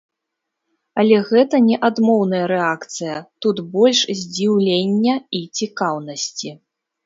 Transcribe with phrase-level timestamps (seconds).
[1.03, 3.15] Але гэта не адмоўная рэакцыя,
[3.45, 6.49] тут больш здзіўлення і цікаўнасці.